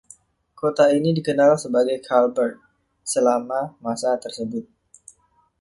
[0.59, 2.55] Kota ini dikenal sebagai Kahlberg
[3.13, 4.65] selama masa tersebut.